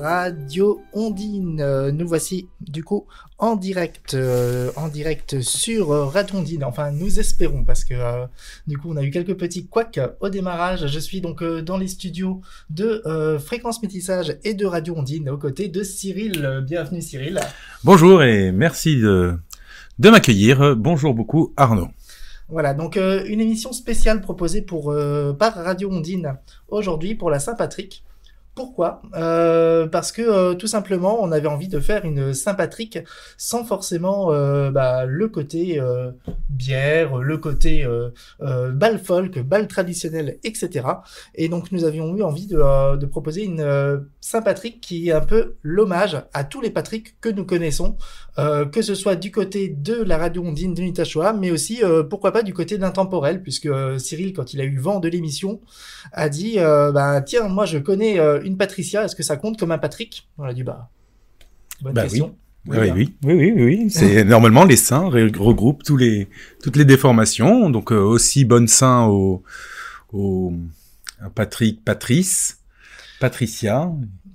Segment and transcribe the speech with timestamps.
[0.00, 1.60] Radio Ondine.
[1.60, 3.06] Euh, nous voici du coup
[3.38, 6.64] en direct, euh, en direct sur euh, Radio Ondine.
[6.64, 7.94] Enfin, nous espérons parce que
[8.66, 10.86] du coup on a eu quelques petits couacs au démarrage.
[10.86, 12.40] Je suis donc dans les studios
[12.70, 13.02] de
[13.44, 16.64] Fréquence Métissage et de Radio Ondine aux côtés de Cyril.
[16.66, 17.38] Bienvenue Cyril.
[17.84, 19.34] Bonjour et merci de,
[19.98, 20.76] de m'accueillir.
[20.76, 21.88] Bonjour beaucoup Arnaud.
[22.48, 24.94] Voilà, donc une émission spéciale proposée pour
[25.38, 26.36] par Radio Ondine
[26.68, 28.02] aujourd'hui pour la Saint-Patrick.
[28.54, 29.02] Pourquoi?
[29.14, 32.98] Euh, Parce que euh, tout simplement, on avait envie de faire une Saint-Patrick
[33.38, 35.80] sans forcément euh, bah, le côté
[36.48, 37.86] bière, le côté
[38.40, 40.86] bal folk, bal traditionnel, etc.
[41.34, 45.56] Et donc nous avions eu envie de, de proposer une Saint-Patrick qui est un peu
[45.62, 47.96] l'hommage à tous les Patrick que nous connaissons,
[48.38, 52.02] euh, que ce soit du côté de la radio ondine de Nitachoa, mais aussi, euh,
[52.02, 55.60] pourquoi pas, du côté d'intemporel, puisque euh, Cyril, quand il a eu vent de l'émission,
[56.12, 59.78] a dit, bah, tiens, moi je connais une Patricia, est-ce que ça compte comme un
[59.78, 60.28] Patrick?
[60.38, 60.90] On a dit, bah,
[61.82, 62.26] bonne bah, question.
[62.26, 62.36] Oui.
[62.66, 63.90] Oui, oui, oui, oui, oui.
[63.90, 66.28] C'est normalement les saints regroupent tous les
[66.62, 69.42] toutes les déformations, donc aussi bonne saint au,
[70.12, 70.52] au
[71.34, 72.58] Patrick, Patrice,
[73.18, 73.90] Patricia,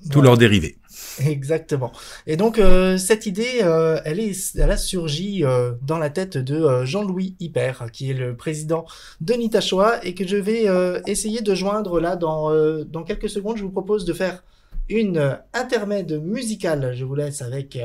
[0.10, 0.78] tous leurs dérivés.
[1.20, 1.92] Exactement.
[2.28, 6.38] Et donc euh, cette idée, euh, elle est, elle a surgi euh, dans la tête
[6.38, 8.86] de Jean-Louis Hyper, qui est le président
[9.22, 10.66] de Nitachoa, et que je vais
[11.08, 12.52] essayer de joindre là dans
[12.86, 13.58] dans quelques secondes.
[13.58, 14.44] Je vous propose de faire
[14.90, 16.94] une intermède musicale.
[16.96, 17.78] Je vous laisse avec,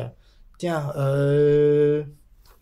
[0.58, 0.92] tiens.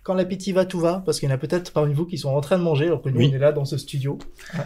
[0.08, 2.30] Quand l'appétit va, tout va, parce qu'il y en a peut-être parmi vous qui sont
[2.30, 4.18] en train de manger, alors que nous, on est là dans ce studio.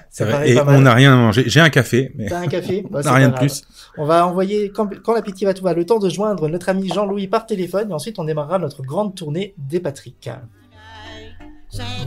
[0.09, 1.43] c'est vrai, et on n'a rien à manger.
[1.49, 2.27] J'ai un café, mais.
[2.27, 2.87] T'as un café?
[2.93, 3.65] Bah, rien de plus.
[3.99, 6.87] On va envoyer, quand, quand l'appétit va, tout va, le temps de joindre notre ami
[6.95, 10.31] Jean-Louis par téléphone, et ensuite on démarrera notre grande tournée des Patrick.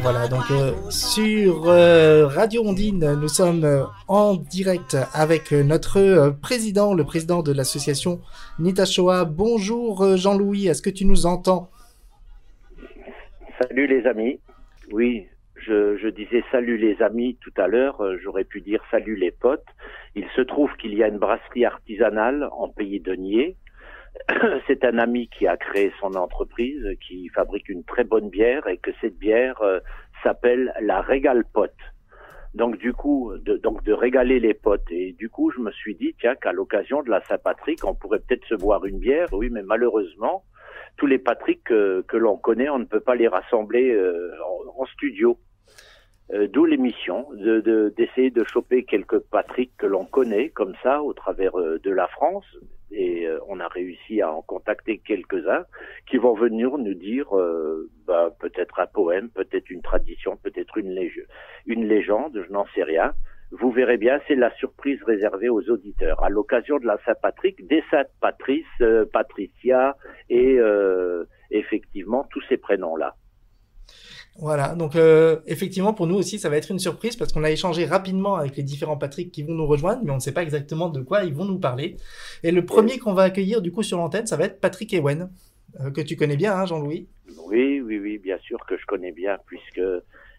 [0.01, 6.93] Voilà, donc euh, sur euh, Radio Ondine, nous sommes euh, en direct avec notre président,
[6.93, 8.21] le président de l'association
[8.59, 9.25] Nitachoa.
[9.25, 11.69] Bonjour Jean-Louis, est-ce que tu nous entends?
[13.61, 14.41] Salut les amis.
[14.91, 19.31] Oui, je, disais salut les amis tout à l'heure, euh, j'aurais pu dire salut les
[19.31, 19.65] potes.
[20.13, 23.55] Il se trouve qu'il y a une brasserie artisanale en pays de Nier.
[24.67, 28.77] C'est un ami qui a créé son entreprise, qui fabrique une très bonne bière et
[28.77, 29.79] que cette bière euh,
[30.21, 31.71] s'appelle la Régal Pote.
[32.55, 34.89] Donc du coup, de, donc de régaler les potes.
[34.89, 38.19] Et du coup, je me suis dit tiens qu'à l'occasion de la Saint-Patrick, on pourrait
[38.19, 39.27] peut-être se boire une bière.
[39.31, 40.43] Oui, mais malheureusement,
[40.97, 44.31] tous les Patrick que, l'on connaît, on ne peut pas les rassembler euh,
[44.77, 45.37] en, studio.
[46.33, 51.13] Euh, d'où l'émission, d'essayer de, de, choper quelques Patrick que l'on connaît comme ça au
[51.13, 52.45] travers euh, de la France.
[52.91, 55.65] Et on a réussi à en contacter quelques-uns
[56.07, 57.27] qui vont venir nous dire
[58.05, 60.97] bah, peut-être un poème, peut-être une tradition, peut-être une,
[61.65, 63.13] une légende, je n'en sais rien.
[63.51, 66.23] Vous verrez bien, c'est la surprise réservée aux auditeurs.
[66.23, 69.95] À l'occasion de la Saint-Patrick, des Sainte-Patrice, euh, Patricia
[70.29, 73.15] et euh, effectivement tous ces prénoms-là.
[74.37, 77.51] Voilà, donc euh, effectivement pour nous aussi ça va être une surprise parce qu'on a
[77.51, 80.43] échangé rapidement avec les différents Patrick qui vont nous rejoindre, mais on ne sait pas
[80.43, 81.95] exactement de quoi ils vont nous parler.
[82.43, 85.29] Et le premier qu'on va accueillir du coup sur l'antenne, ça va être Patrick Ewen,
[85.93, 87.07] que tu connais bien, hein, Jean-Louis?
[87.45, 89.81] Oui, oui, oui, bien sûr que je connais bien puisque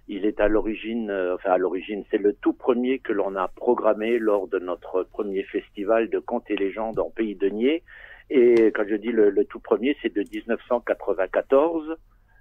[0.09, 3.49] il est à l'origine, euh, enfin à l'origine, c'est le tout premier que l'on a
[3.49, 7.83] programmé lors de notre premier festival de contes et légendes en Pays de Nier.
[8.31, 11.97] Et quand je dis le, tout premier, c'est de 1994.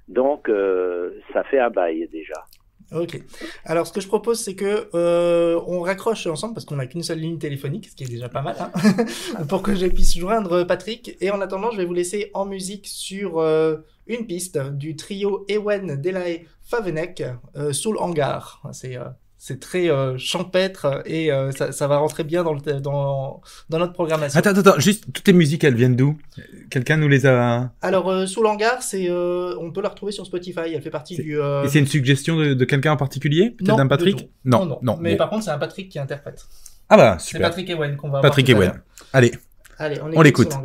[0.07, 2.45] Donc euh, ça fait un bail déjà.
[2.91, 3.21] Ok.
[3.65, 7.03] Alors, ce que je propose, c'est que euh, on raccroche ensemble parce qu'on n'a qu'une
[7.03, 9.05] seule ligne téléphonique, ce qui est déjà pas mal, hein,
[9.49, 11.17] pour que je puisse joindre Patrick.
[11.19, 15.45] Et en attendant, je vais vous laisser en musique sur euh, une piste du trio
[15.47, 17.23] Ewen Delahaye Favenek,
[17.55, 18.61] euh, sous le hangar.
[18.71, 19.05] C'est euh,
[19.47, 23.77] c'est très euh, champêtre et euh, ça, ça, va rentrer bien dans, le, dans, dans
[23.77, 24.39] notre programmation.
[24.39, 26.17] Attends, attends, juste toutes les musiques, elles viennent d'où?
[26.71, 30.73] Quelqu'un nous les a Alors, euh, sous l'hangar, c'est, on peut la retrouver sur Spotify.
[30.73, 31.37] Elle fait partie du.
[31.37, 33.51] Et c'est une suggestion de, de quelqu'un en particulier?
[33.51, 34.31] Peut-être d'un Patrick?
[34.45, 36.47] non, non, non, Mais par contre, c'est un Patrick qui interprète.
[36.89, 37.41] Ah bah super.
[37.41, 38.21] C'est Patrick Ewen qu'on va.
[38.21, 38.81] Patrick Ewen.
[39.13, 39.31] Allez.
[39.77, 40.55] Allez, on, on l'écoute.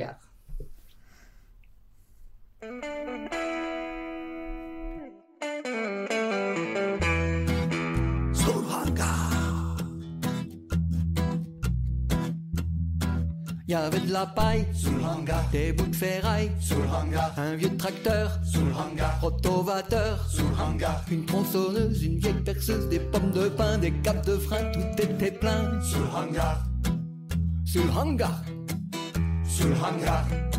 [13.70, 14.66] Il y avait de la paille.
[14.74, 16.50] Sous le hangar, des bouts de ferraille.
[16.58, 18.36] Sous le hangar, un vieux tracteur.
[18.42, 20.26] Sous le hangar, rotovateur.
[20.28, 24.36] Sous le hangar, une tronçonneuse, une vieille perceuse, des pommes de pain, des capes de
[24.38, 25.80] frein, tout était plein.
[25.82, 26.66] Sous le hangar,
[27.64, 28.42] sous le hangar,
[29.44, 30.49] sous le hangar.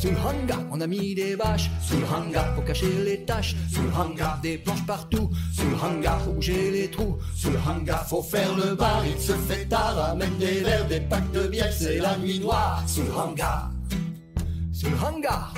[0.00, 1.70] Sous le hangar, on a mis des bâches.
[1.82, 3.54] Sous le hangar, cacher les taches.
[3.70, 5.28] Sous le des planches partout.
[5.54, 7.18] Sous le hangar, faut bouger les trous.
[7.36, 9.02] Sous le hangar, faut faire le bar.
[9.06, 11.70] Il se fait tard, amène des verres, des packs de bière.
[11.70, 12.82] C'est la nuit noire.
[12.86, 13.70] Sous le hangar.
[14.72, 15.52] Sous le hangar.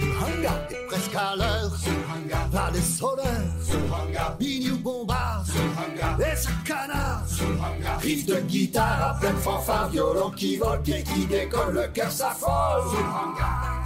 [0.00, 0.58] Le hangar,
[0.88, 1.72] presque à l'heure.
[1.86, 3.24] Le hangar, les sonneurs.
[3.70, 5.44] Le hangar, bignou bombard.
[5.46, 7.22] Sous le hangar, et sa canard?
[7.26, 9.88] Sous le hangar, riff de guitare à pleine fanfare.
[9.90, 12.82] Violon qui vole, pied qui décolle, le cœur s'affole.
[12.92, 13.84] Le hangar.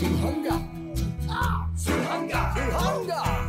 [0.00, 0.60] Le hangar.
[3.26, 3.43] Ah.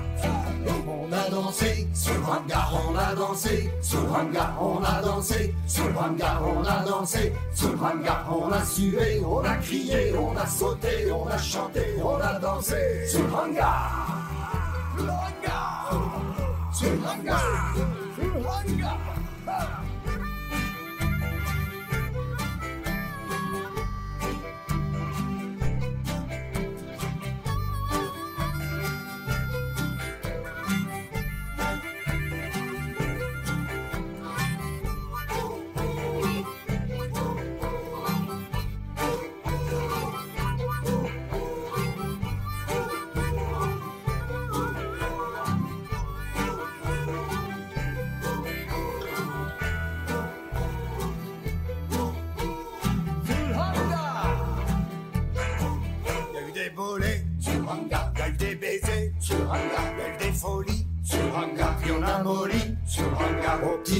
[1.36, 6.42] Sur le hangar, on a dansé sur le hangar, on a dansé sur le hangar,
[6.42, 11.12] on a dansé sur le hangar, on a sué, on a crié, on a sauté,
[11.12, 14.30] on a chanté, on a dansé sur le hangar.
[14.96, 15.92] Sur le hangar.
[16.74, 17.42] Sur le hangar.
[18.16, 19.15] Sur le hangar.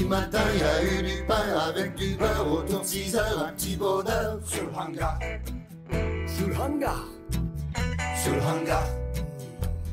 [0.06, 3.52] Matin, il y a eu du pain avec du beurre, autour de 6 heures, un
[3.52, 5.18] petit bonheur sur le hangar.
[6.26, 7.04] Sur le hangar.
[8.22, 8.84] Sur le hangar.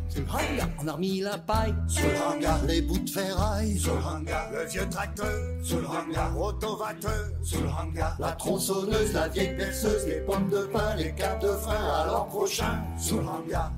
[0.09, 1.73] Sur le hangar, on a remis la paille.
[1.87, 3.77] Sur le hangar, les bouts de ferraille.
[3.79, 5.63] Sur le hangar, le vieux tracteur.
[5.63, 7.29] Sur le hangar, autovateur.
[7.41, 11.51] Sur le hangar, la tronçonneuse, la vieille perceuse, les pommes de pain, les cartes de
[11.53, 12.01] frein.
[12.01, 12.83] À l'an prochain.
[12.97, 13.71] Sur le hangar.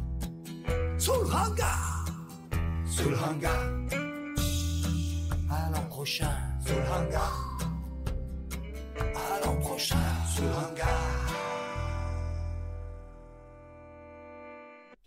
[0.98, 2.06] Sur le hangar.
[2.86, 3.95] Sur le hangar.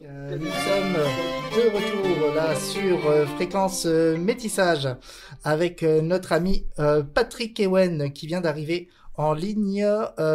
[0.02, 0.96] Euh, nous sommes
[1.54, 4.88] de retour là sur euh, fréquence euh, métissage
[5.44, 6.66] avec notre ami
[7.14, 9.86] Patrick Ewen qui vient d'arriver en ligne.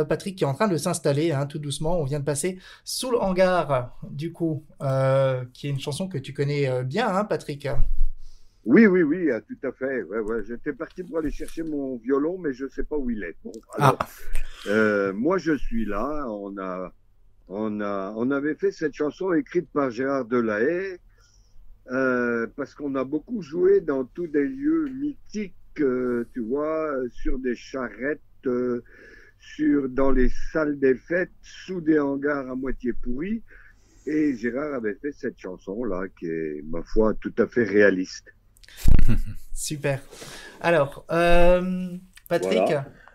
[0.08, 2.00] Patrick qui est en train de s'installer hein, tout doucement.
[2.00, 4.66] On vient de passer sous le hangar du coup,
[5.54, 7.68] qui est une chanson que tu connais bien, hein, Patrick?
[8.66, 10.04] Oui, oui, oui, ah, tout à fait.
[10.04, 10.44] Ouais, ouais.
[10.46, 13.36] J'étais parti pour aller chercher mon violon, mais je sais pas où il est.
[13.44, 14.00] Bon, alors,
[14.68, 16.26] euh, moi, je suis là.
[16.30, 16.94] On a,
[17.50, 20.98] on a, on avait fait cette chanson écrite par Gérard Delahaye
[21.92, 27.40] euh, parce qu'on a beaucoup joué dans tous des lieux mythiques, euh, tu vois, sur
[27.40, 28.82] des charrettes, euh,
[29.40, 33.44] sur dans les salles des fêtes, sous des hangars à moitié pourris.
[34.06, 38.34] Et Gérard avait fait cette chanson là, qui est, ma foi, tout à fait réaliste.
[39.54, 40.00] Super.
[40.62, 41.90] Alors, euh,
[42.30, 42.62] Patrick,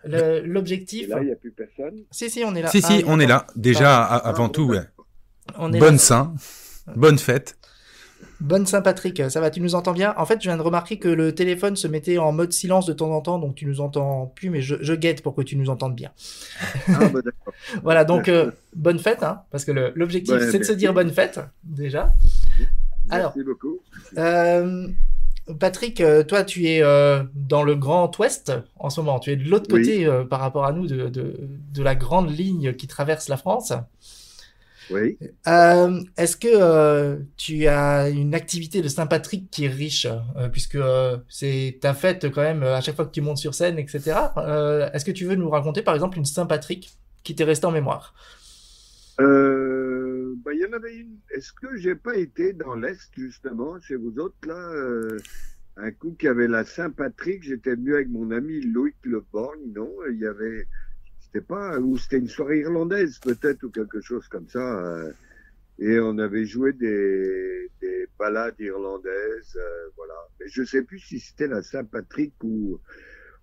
[0.05, 0.39] Voilà.
[0.41, 1.07] l'objectif.
[1.09, 2.03] là, il n'y a plus personne.
[2.11, 2.69] Si, si, on est là.
[2.69, 3.45] Si, Ah, si, on est là.
[3.55, 4.83] Déjà, avant Ah, tout, bon, ouais.
[5.57, 5.97] On est bonne là.
[5.99, 6.33] Saint,
[6.95, 7.55] bonne fête.
[8.41, 10.13] Bonne Saint-Patrick, ça va, tu nous entends bien?
[10.15, 12.93] En fait, je viens de remarquer que le téléphone se mettait en mode silence de
[12.93, 15.57] temps en temps, donc tu nous entends plus, mais je, je guette pour que tu
[15.57, 16.11] nous entendes bien.
[16.87, 17.19] Ah, bah.
[17.83, 21.11] Voilà, donc euh, bonne fête, hein, parce que l'objectif, Ouais, c'est de se dire bonne
[21.11, 22.13] fête, déjà.
[23.09, 23.33] Alors.
[23.35, 23.79] Merci beaucoup.
[24.17, 24.87] Euh,
[25.53, 29.19] Patrick, euh, toi, tu es euh, dans le Grand Ouest en ce moment.
[29.19, 29.81] Tu es de l'autre Oui.
[29.81, 31.35] côté euh, par rapport à nous de, de,
[31.73, 33.73] de la grande ligne qui traverse la France.
[34.91, 35.17] Oui.
[35.47, 40.07] Euh, est-ce que tu as une activité de Saint-Patrick qui est riche,
[40.51, 40.79] puisque
[41.27, 44.17] c'est ta fête quand même à chaque fois que tu montes sur scène, etc.
[44.91, 46.89] Est-ce que tu veux nous raconter par exemple une Saint-Patrick
[47.23, 48.15] qui t'est restée en mémoire?
[49.21, 49.88] Euh,
[50.49, 51.19] bah, il y en avait une.
[51.29, 55.19] Est-ce que j'ai pas été dans l'Est, justement, chez vous autres, là, euh,
[55.77, 59.93] un coup qu'il y avait la Saint-Patrick, j'étais venu avec mon ami Loïc Leborgne, non?
[60.09, 60.65] Il y avait,
[61.19, 65.11] c'était pas, ou c'était une soirée irlandaise, peut-être, ou quelque chose comme ça, euh,
[65.77, 70.15] et on avait joué des, des ballades irlandaises, euh, voilà.
[70.39, 72.79] Mais je sais plus si c'était la Saint-Patrick ou,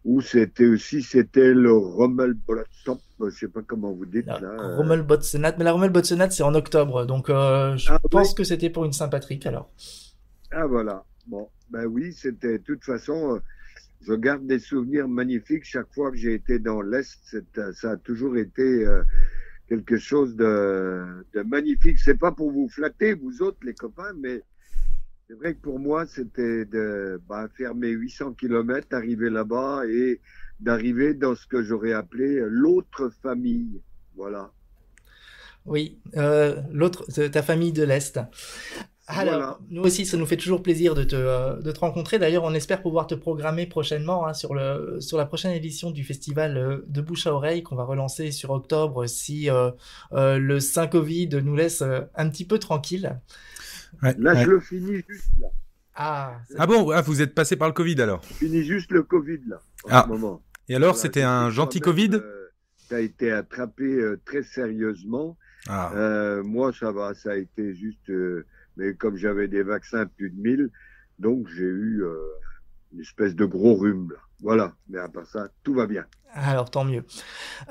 [0.07, 4.57] ou c'était aussi, c'était le Rommelblottstop, je sais pas comment vous dites, La là.
[4.61, 4.77] euh.
[4.77, 8.35] Rommelbotsenat, mais la Rommelbotsenat c'est en octobre, donc euh, je Ah, pense oui.
[8.35, 9.71] que c'était pour une Saint-Patrick alors.
[10.53, 11.05] Ah voilà.
[11.27, 13.41] Bon, ben oui, c'était de toute façon, euh,
[14.07, 17.37] je garde des souvenirs magnifiques chaque fois que j'ai été dans l'Est.
[17.75, 19.03] Ça a toujours été euh,
[19.69, 21.99] quelque chose de, de magnifique.
[21.99, 24.43] C'est pas pour vous flatter, vous autres, les copains, mais
[25.29, 30.21] c'est vrai que pour moi, c'était de bah, faire mes 800 kilomètres, arriver là-bas et
[30.61, 33.81] d'arriver dans ce que j'aurais appelé l'autre famille.
[34.15, 34.51] Voilà.
[35.65, 38.21] Oui, euh, l'autre, ta famille de l'Est.
[39.09, 42.19] Alors, nous aussi, ça nous fait toujours plaisir de te, euh, de te rencontrer.
[42.19, 46.03] D'ailleurs, on espère pouvoir te programmer prochainement hein, sur, le, sur la prochaine édition du
[46.03, 49.71] festival euh, de bouche à oreille qu'on va relancer sur octobre si euh,
[50.13, 53.21] le 5 Covid nous laisse un petit peu tranquille.
[54.03, 55.49] Là, je le finis juste là.
[55.95, 58.21] Ah, ah bon, ah, vous êtes passé par le Covid alors?
[58.29, 60.03] Je finis juste le Covid là, en ah.
[60.05, 60.43] ce moment.
[60.69, 62.21] Et alors, c'était un gentil Covid?
[62.77, 65.37] Ça a été attrapé très sérieusement.
[65.69, 66.41] Ah.
[66.45, 68.11] moi, ça va, ça a été juste
[68.77, 70.71] mais comme j'avais des vaccins plus de 1000,
[71.19, 72.17] donc j'ai eu euh,
[72.93, 74.13] une espèce de gros rhume.
[74.41, 76.05] Voilà, mais à part ça, tout va bien.
[76.35, 77.05] Alors tant mieux.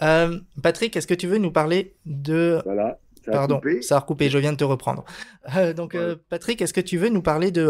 [0.01, 2.60] Euh, Patrick, est-ce que tu veux nous parler de...
[2.65, 3.00] Voilà.
[3.25, 5.03] Ça Pardon, ça a recoupé, je viens de te reprendre.
[5.55, 5.98] Euh, donc,
[6.29, 7.67] Patrick, est-ce que tu veux nous parler de,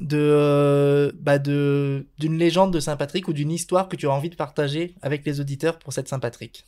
[0.00, 4.36] de, bah de, d'une légende de Saint-Patrick ou d'une histoire que tu as envie de
[4.36, 6.64] partager avec les auditeurs pour cette Saint-Patrick?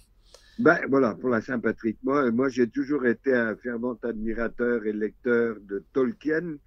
[0.58, 1.96] Ben voilà, pour la Saint-Patrick.
[2.02, 6.58] Moi, moi j'ai toujours été un fervent admirateur et lecteur de Tolkien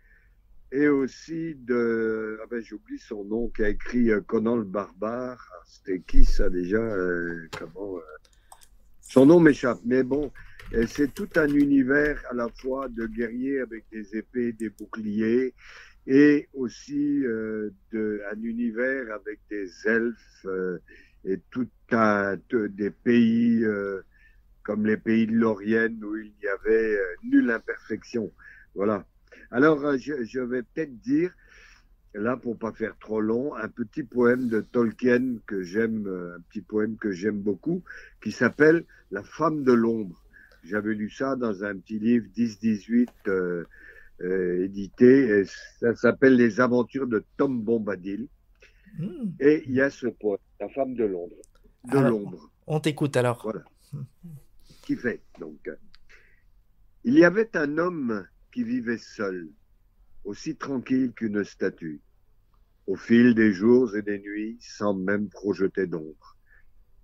[0.71, 5.47] et aussi de, ah ben j'oublie son nom, qui a écrit euh, Conan le barbare.
[5.67, 8.01] C'était qui ça déjà euh, Comment euh,
[9.01, 10.31] Son nom m'échappe, mais bon,
[10.87, 15.53] c'est tout un univers à la fois de guerriers avec des épées, des boucliers,
[16.07, 20.47] et aussi de, un univers avec des elfes
[21.25, 24.01] et tout un des pays euh,
[24.63, 28.31] comme les pays de l'Orient où il n'y avait euh, nulle imperfection.
[28.75, 29.05] Voilà.
[29.51, 31.31] Alors euh, je, je, vais peut-être dire
[32.13, 36.61] là pour pas faire trop long un petit poème de Tolkien que j'aime un petit
[36.61, 37.83] poème que j'aime beaucoup
[38.21, 40.22] qui s'appelle La femme de l'ombre.
[40.63, 43.65] J'avais lu ça dans un petit livre 10-18 euh,
[44.63, 45.45] édité et
[45.79, 48.27] ça s'appelle Les aventures de Tom Bombadil.
[48.97, 49.31] Hmm.
[49.39, 51.35] Et il y a ce poème, La femme de l'ombre
[51.85, 52.49] de l'ombre.
[52.67, 53.41] On t'écoute alors.
[53.43, 53.63] Voilà.
[54.83, 55.69] Qui fait donc.
[57.03, 59.49] Il y avait un homme qui vivait seul,
[60.23, 62.01] aussi tranquille qu'une statue,
[62.87, 66.37] au fil des jours et des nuits, sans même projeter d'ombre.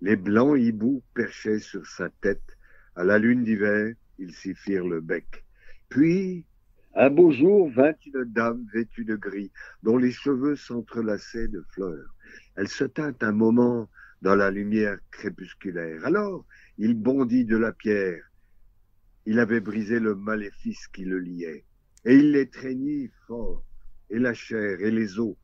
[0.00, 2.56] Les blancs hiboux perchaient sur sa tête.
[3.00, 5.46] À la lune d'hiver, ils s'y firent le bec.
[5.88, 6.44] Puis,
[6.94, 9.50] un beau jour vint une dame vêtue de gris,
[9.82, 12.14] dont les cheveux s'entrelaçaient de fleurs.
[12.56, 13.88] Elle se tint un moment
[14.20, 16.04] dans la lumière crépusculaire.
[16.04, 16.44] Alors,
[16.76, 18.22] il bondit de la pierre.
[19.24, 21.64] Il avait brisé le maléfice qui le liait.
[22.04, 23.64] Et il l'étreignit fort,
[24.10, 25.36] et la chair et les os,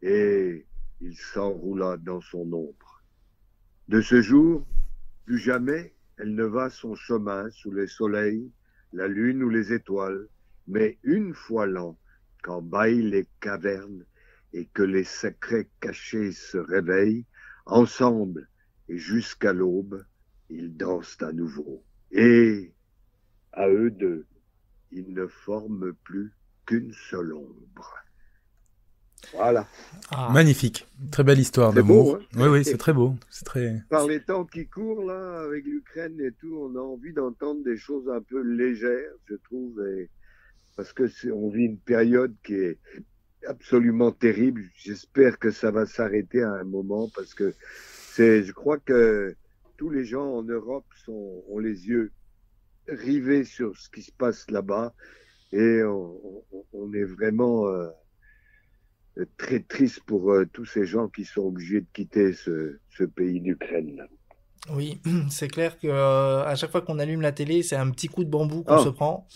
[0.00, 0.64] et
[1.02, 3.02] il s'enroula dans son ombre.
[3.88, 4.66] De ce jour,
[5.26, 8.50] plus jamais elle ne va son chemin sous les soleils,
[8.92, 10.28] la lune ou les étoiles,
[10.66, 11.98] mais une fois l'an,
[12.42, 14.04] quand baillent les cavernes
[14.52, 17.26] et que les secrets cachés se réveillent,
[17.66, 18.46] Ensemble
[18.90, 20.04] et jusqu'à l'aube,
[20.50, 21.82] ils dansent à nouveau.
[22.10, 22.74] Et
[23.52, 24.26] à eux deux,
[24.92, 26.34] ils ne forment plus
[26.66, 27.94] qu'une seule ombre.
[29.32, 29.66] Voilà.
[30.10, 30.30] Ah.
[30.32, 30.86] Magnifique.
[31.10, 32.16] Très belle histoire d'amour.
[32.16, 33.14] Hein oui, oui, c'est très beau.
[33.30, 33.82] C'est très.
[33.90, 37.76] Par les temps qui courent, là, avec l'Ukraine et tout, on a envie d'entendre des
[37.76, 40.10] choses un peu légères, je trouve, et...
[40.76, 42.78] parce que on vit une période qui est
[43.46, 44.64] absolument terrible.
[44.76, 49.34] J'espère que ça va s'arrêter à un moment parce que c'est, je crois que
[49.76, 52.12] tous les gens en Europe sont, ont les yeux
[52.88, 54.94] rivés sur ce qui se passe là-bas
[55.52, 57.88] et on, est vraiment euh,
[59.36, 63.40] très triste pour euh, tous ces gens qui sont obligés de quitter ce, ce pays
[63.40, 64.06] d'Ukraine.
[64.72, 68.08] Oui, c'est clair que euh, à chaque fois qu'on allume la télé, c'est un petit
[68.08, 68.92] coup de bambou qu'on se ah.
[68.92, 69.28] prend.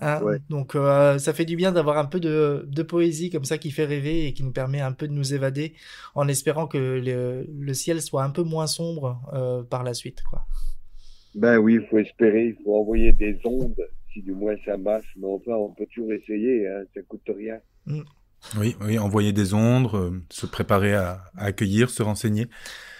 [0.00, 0.20] Hein.
[0.48, 3.70] Donc euh, ça fait du bien d'avoir un peu de, de, poésie comme ça qui
[3.70, 5.74] fait rêver et qui nous permet un peu de nous évader
[6.14, 10.22] en espérant que le, le ciel soit un peu moins sombre euh, par la suite.
[10.28, 10.46] Quoi.
[11.34, 13.76] Ben oui, il faut espérer, il faut envoyer des ondes
[14.12, 17.58] si du moins ça marche, mais enfin on peut toujours essayer, hein, ça coûte rien.
[17.86, 18.02] Mm.
[18.58, 22.46] Oui, oui, envoyer des ondes, euh, se préparer à, accueillir, se renseigner.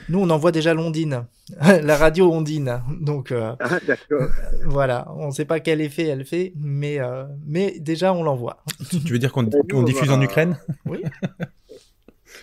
[0.09, 1.27] Nous, on envoie déjà l'ondine,
[1.61, 2.83] la radio ondine.
[3.01, 4.29] Donc, euh, ah, d'accord.
[4.65, 8.65] voilà, on ne sait pas quel effet elle fait, mais, euh, mais déjà, on l'envoie.
[8.91, 9.45] tu veux dire qu'on
[9.83, 10.59] diffuse en Ukraine?
[10.87, 11.03] Oui.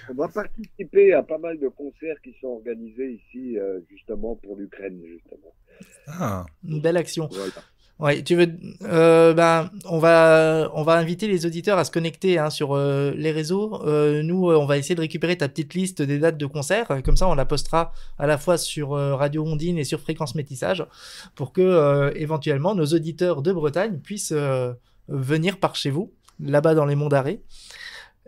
[0.09, 3.57] on va participer à pas mal de concerts qui sont organisés ici,
[3.89, 5.53] justement, pour l'Ukraine, justement.
[6.07, 6.45] Ah.
[6.63, 7.27] Une belle action.
[7.31, 7.51] Voilà.
[8.01, 8.47] Ouais, tu veux,
[8.81, 13.13] euh, ben, on va, on va inviter les auditeurs à se connecter hein, sur euh,
[13.15, 13.79] les réseaux.
[13.85, 16.87] Euh, nous, on va essayer de récupérer ta petite liste des dates de concerts.
[17.05, 20.83] Comme ça, on la postera à la fois sur Radio Ondine et sur Fréquence Métissage,
[21.35, 24.33] pour que éventuellement nos auditeurs de Bretagne puissent
[25.07, 27.41] venir par chez vous, là-bas dans les monts d'arrêt.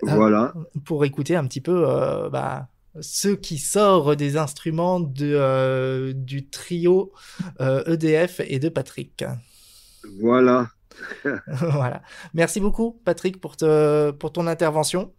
[0.03, 0.53] Voilà.
[0.85, 1.83] pour écouter un petit peu,
[2.31, 2.67] bah,
[3.01, 7.11] ce qui sort des instruments de, du trio
[7.59, 9.23] EDF e et de Patrick.
[10.19, 10.69] Voilà.
[11.47, 12.01] voilà.
[12.33, 15.13] Merci beaucoup, Patrick, pour, te, pour ton intervention.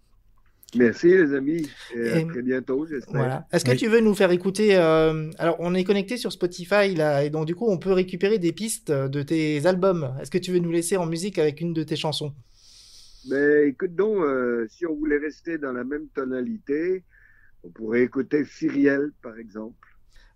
[0.76, 3.14] Merci les amis, et, à très bientôt, j'espère.
[3.14, 3.46] Voilà.
[3.52, 7.22] Est-ce que tu veux nous faire écouter euh, Alors, on est connecté sur Spotify là,
[7.22, 10.16] et donc du coup, on peut récupérer des pistes de tes albums.
[10.20, 12.34] Est-ce que tu veux nous laisser en musique avec une de tes chansons?
[13.30, 17.04] Mais écoute donc, euh, si on voulait rester dans la même tonalité,
[17.62, 19.88] on pourrait écouter Cyrielle, par exemple.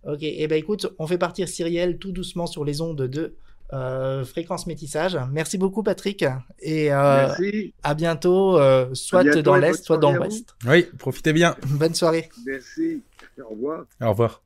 [0.05, 3.35] Ok, et eh ben écoute, on fait partir Cyrielle tout doucement sur les ondes de
[3.71, 5.17] euh, fréquence métissage.
[5.31, 6.25] Merci beaucoup Patrick
[6.59, 7.27] et euh,
[7.83, 10.55] à bientôt, euh, soit dans l'est, soit dans l'ouest.
[10.65, 11.55] Oui, profitez bien.
[11.67, 12.29] Bonne soirée.
[12.45, 13.03] Merci.
[13.39, 13.85] Au revoir.
[14.01, 14.41] Au revoir.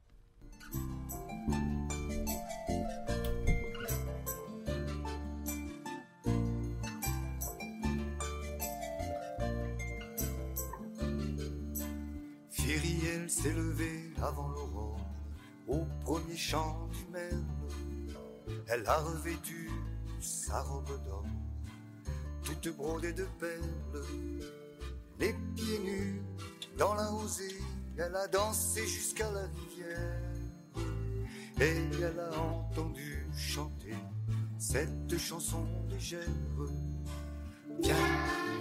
[12.51, 14.99] Firiel s'est levé avant l'aurore
[15.67, 17.42] au premier chant du mer
[18.67, 19.69] elle a revêtu
[20.19, 21.25] sa robe d'or,
[22.43, 24.05] toute brodée de perles,
[25.19, 26.21] les pieds nus
[26.77, 27.57] dans la rosée.
[27.97, 30.33] Elle a dansé jusqu'à la rivière
[31.61, 33.95] et elle a entendu chanter
[34.57, 36.19] cette chanson légère.
[37.81, 37.95] Viens,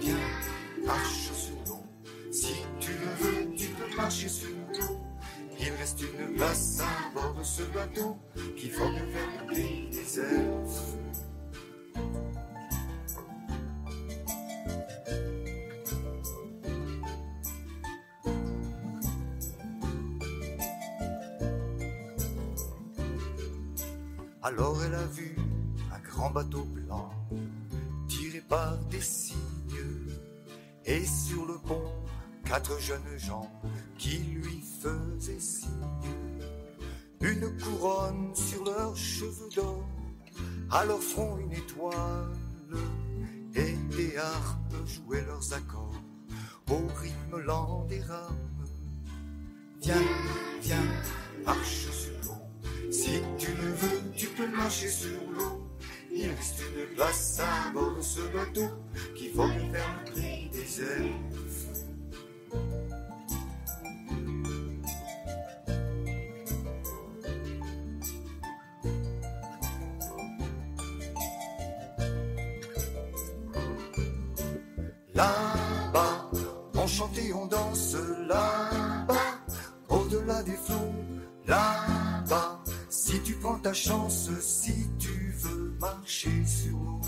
[0.01, 1.83] viens, marche sur l'eau.
[2.31, 4.99] Si tu veux, tu peux marcher sur l'eau.
[5.59, 8.17] Il reste une place à bord de ce bateau
[8.57, 9.53] qui forme vers le
[10.15, 10.23] Alors
[24.83, 25.35] elle a vu
[25.91, 27.09] un grand bateau blanc
[28.07, 29.39] tiré par des cygnes
[30.85, 31.91] et sur le pont
[32.45, 33.49] quatre jeunes gens
[33.97, 35.71] qui lui faisaient signe.
[37.21, 39.87] Une couronne sur leurs cheveux d'or,
[40.73, 42.33] à leur front une étoile,
[43.55, 46.01] et des harpes jouaient leurs accords
[46.71, 48.65] au rythme lent des rames.
[49.81, 50.01] Viens,
[50.61, 50.77] viens,
[51.45, 52.91] marche sur l'eau.
[52.91, 55.67] Si tu le veux, tu peux marcher sur l'eau.
[56.11, 58.69] Il reste une place à bord de ce bateau
[59.15, 61.42] qui vogue vers le pays des elfes.
[75.15, 76.31] Là-bas,
[76.75, 77.95] on chante et on danse
[78.27, 79.13] là-bas,
[79.89, 80.93] au-delà des flots,
[81.45, 82.59] là-bas.
[82.89, 87.02] Si tu prends ta chance, si tu veux marcher sur l'eau.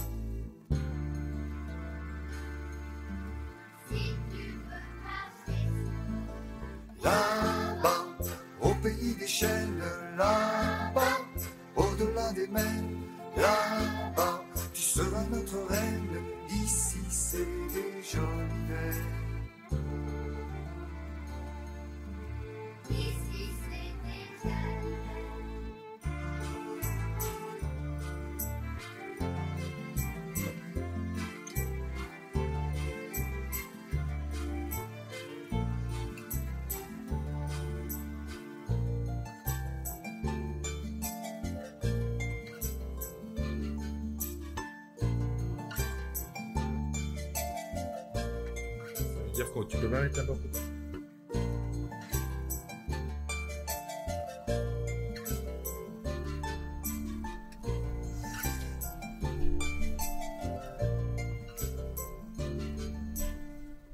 [49.63, 50.35] Tu peux quoi.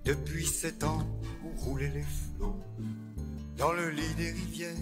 [0.04, 1.08] Depuis sept ans
[1.43, 2.60] où roulaient les flots
[3.58, 4.76] dans le lit des rivières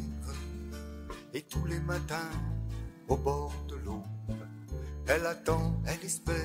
[1.33, 2.29] et tous les matins
[3.09, 4.03] au bord de l'eau,
[5.07, 6.35] elle attend, elle espère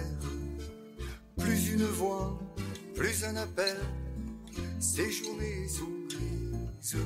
[1.38, 2.36] plus une voix,
[2.94, 3.76] plus un appel.
[4.78, 6.96] Ces journées sont grises,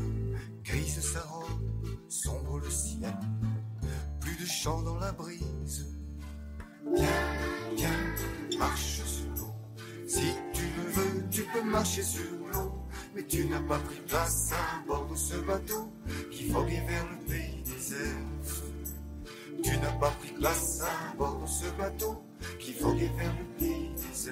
[0.64, 3.16] grise sa robe, sombre le ciel,
[4.20, 5.87] plus de chant dans la brise.
[6.94, 7.07] Viens,
[7.76, 9.54] viens, marche sur l'eau.
[10.07, 12.72] Si tu le veux, tu peux marcher sur l'eau.
[13.14, 15.92] Mais tu n'as pas pris place à bord de ce bateau
[16.31, 18.62] qui voguait vers le pays des elfes.
[19.62, 22.22] Tu n'as pas pris place à bord de ce bateau
[22.59, 24.28] qui voguait vers le pays des